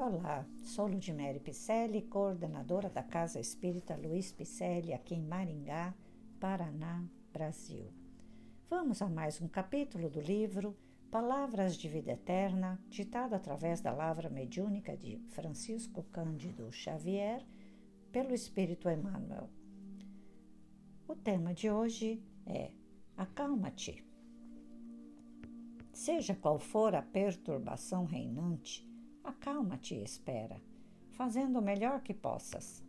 [0.00, 5.92] Olá, sou Ludmere Picelli, coordenadora da Casa Espírita Luiz Picelli, aqui em Maringá,
[6.38, 7.92] Paraná, Brasil.
[8.70, 10.76] Vamos a mais um capítulo do livro
[11.10, 17.44] Palavras de Vida Eterna, ditado através da lavra mediúnica de Francisco Cândido Xavier,
[18.12, 19.50] pelo Espírito Emmanuel.
[21.08, 22.70] O tema de hoje é
[23.16, 24.06] Acalma-te.
[25.92, 28.87] Seja qual for a perturbação reinante,
[29.28, 30.60] acalma-te e espera,
[31.10, 32.82] fazendo o melhor que possas.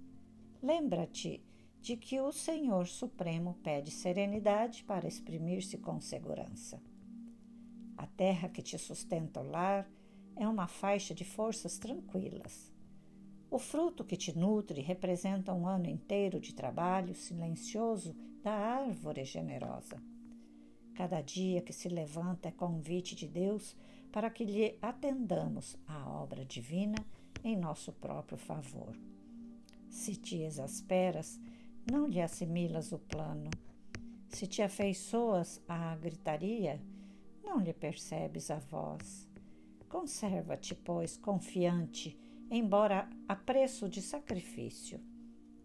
[0.61, 1.43] Lembra-te
[1.81, 6.81] de que o Senhor Supremo pede serenidade para exprimir-se com segurança.
[7.97, 9.89] A terra que te sustenta o lar
[10.35, 12.71] é uma faixa de forças tranquilas.
[13.51, 20.01] O fruto que te nutre representa um ano inteiro de trabalho silencioso da árvore generosa.
[20.99, 23.73] Cada dia que se levanta é convite de Deus
[24.11, 26.97] para que lhe atendamos à obra divina
[27.41, 28.93] em nosso próprio favor.
[29.89, 31.39] Se te exasperas,
[31.89, 33.49] não lhe assimilas o plano.
[34.27, 36.81] Se te afeiçoas à gritaria,
[37.45, 39.25] não lhe percebes a voz.
[39.87, 42.19] Conserva-te, pois, confiante,
[42.51, 44.99] embora a preço de sacrifício.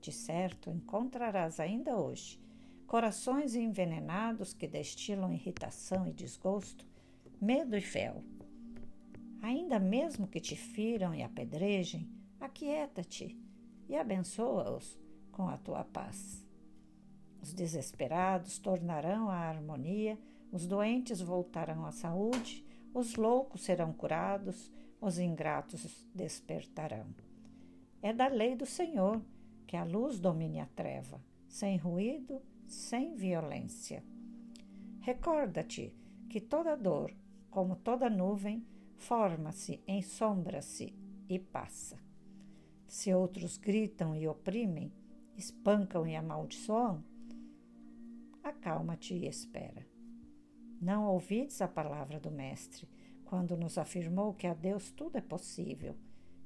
[0.00, 2.38] De certo, encontrarás ainda hoje
[2.86, 6.86] corações envenenados que destilam irritação e desgosto,
[7.40, 8.22] medo e fel.
[9.42, 12.08] Ainda mesmo que te firam e apedrejem,
[12.40, 13.38] aquieta-te
[13.88, 14.98] e abençoa-os
[15.30, 16.44] com a tua paz.
[17.42, 20.18] Os desesperados tornarão à harmonia,
[20.50, 27.06] os doentes voltarão à saúde, os loucos serão curados, os ingratos despertarão.
[28.00, 29.20] É da lei do Senhor
[29.66, 34.04] que a luz domine a treva, sem ruído, sem violência.
[35.00, 35.94] Recorda-te
[36.28, 37.14] que toda dor,
[37.50, 40.94] como toda nuvem, forma-se, ensombra-se
[41.28, 41.98] e passa.
[42.88, 44.92] Se outros gritam e oprimem,
[45.36, 47.04] espancam e amaldiçoam,
[48.42, 49.86] acalma-te e espera.
[50.80, 52.88] Não ouvides a palavra do Mestre,
[53.24, 55.96] quando nos afirmou que a Deus tudo é possível,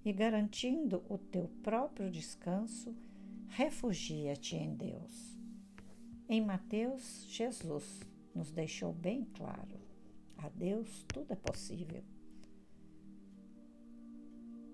[0.04, 2.96] e garantindo o teu próprio descanso,
[3.48, 5.37] refugia-te em Deus.
[6.28, 8.00] Em Mateus, Jesus
[8.34, 9.80] nos deixou bem claro:
[10.36, 12.04] a Deus tudo é possível.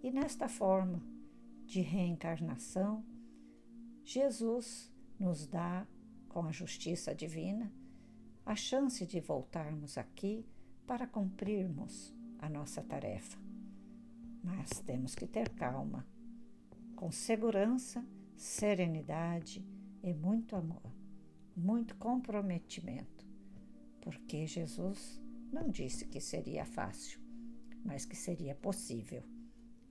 [0.03, 1.01] E nesta forma
[1.65, 3.05] de reencarnação,
[4.05, 5.87] Jesus nos dá,
[6.29, 7.73] com a justiça divina,
[8.45, 10.45] a chance de voltarmos aqui
[10.85, 13.39] para cumprirmos a nossa tarefa.
[14.43, 16.05] Mas temos que ter calma,
[16.97, 18.05] com segurança,
[18.37, 19.65] serenidade
[20.03, 20.93] e muito amor,
[21.57, 23.27] muito comprometimento,
[24.01, 25.21] porque Jesus
[25.53, 27.21] não disse que seria fácil,
[27.85, 29.23] mas que seria possível.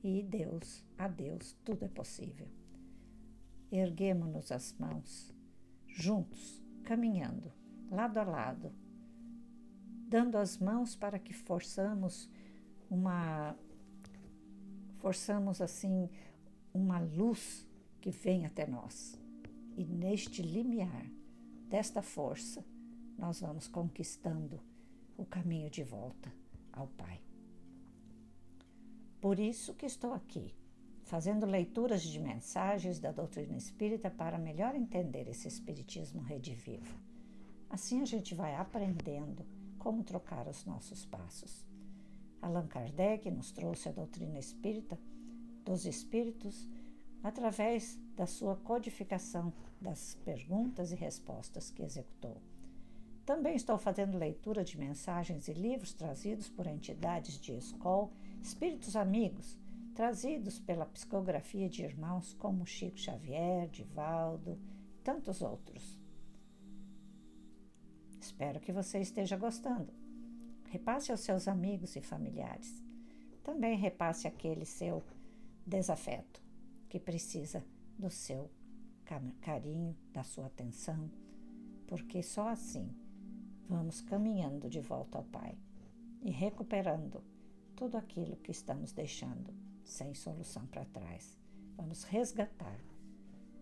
[0.03, 2.47] E Deus, a Deus, tudo é possível.
[3.71, 5.33] Erguemos-nos as mãos,
[5.87, 7.51] juntos, caminhando,
[7.89, 8.71] lado a lado,
[10.07, 12.29] dando as mãos para que forçamos
[12.89, 13.55] uma
[14.99, 16.09] forçamos assim
[16.73, 17.67] uma luz
[17.99, 19.19] que vem até nós.
[19.75, 21.05] E neste limiar
[21.73, 22.63] desta força,
[23.17, 24.61] nós vamos conquistando
[25.17, 26.31] o caminho de volta
[26.71, 27.19] ao Pai.
[29.19, 30.53] Por isso que estou aqui,
[31.01, 36.95] fazendo leituras de mensagens da doutrina espírita para melhor entender esse espiritismo redivivo.
[37.71, 39.43] Assim a gente vai aprendendo
[39.79, 41.65] como trocar os nossos passos.
[42.39, 44.95] Allan Kardec nos trouxe a doutrina espírita
[45.65, 46.69] dos espíritos
[47.23, 52.41] através da sua codificação das perguntas e respostas que executou.
[53.25, 58.11] Também estou fazendo leitura de mensagens e livros trazidos por entidades de escola,
[58.41, 59.57] espíritos amigos,
[59.95, 64.59] trazidos pela psicografia de irmãos como Chico Xavier, Divaldo
[64.93, 65.97] e tantos outros.
[68.19, 69.93] Espero que você esteja gostando.
[70.69, 72.83] Repasse aos seus amigos e familiares.
[73.43, 75.03] Também repasse aquele seu
[75.65, 76.42] desafeto
[76.93, 77.65] que precisa
[77.97, 78.51] do seu
[79.41, 81.09] carinho, da sua atenção,
[81.87, 82.87] porque só assim
[83.67, 85.57] vamos caminhando de volta ao Pai
[86.21, 87.23] e recuperando
[87.75, 89.51] tudo aquilo que estamos deixando
[89.83, 91.35] sem solução para trás.
[91.75, 92.79] Vamos resgatar,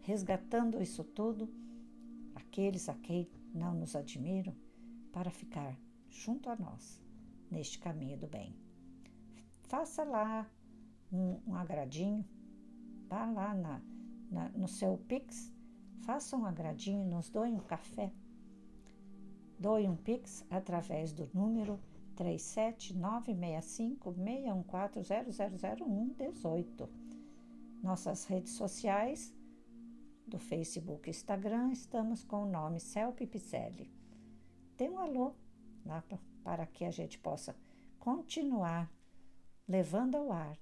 [0.01, 1.49] resgatando isso tudo,
[2.35, 4.53] aqueles a quem não nos admiram,
[5.13, 5.79] para ficar
[6.09, 7.01] junto a nós
[7.49, 8.53] neste caminho do bem.
[9.61, 10.51] Faça lá
[11.09, 12.25] um, um agradinho,
[13.11, 13.81] vá lá na,
[14.31, 15.53] na, no seu Pix,
[16.05, 18.11] faça um agradinho nos doe um café
[19.61, 21.79] Doe um Pix através do número
[22.15, 26.89] 37 965 614 0001 18.
[27.83, 29.31] Nossas redes sociais,
[30.25, 33.91] do Facebook e Instagram, estamos com o nome Celpe Pizelli.
[34.75, 35.35] Dê um alô
[35.85, 36.03] lá
[36.43, 37.55] para que a gente possa
[37.99, 38.91] continuar
[39.67, 40.57] levando ao ar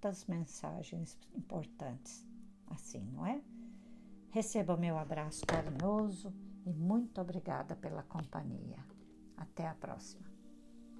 [0.00, 2.26] tantas mensagens importantes
[2.68, 3.40] assim, não é?
[4.30, 6.32] Receba o meu abraço carinhoso
[6.64, 8.78] e muito obrigada pela companhia.
[9.36, 10.35] Até a próxima.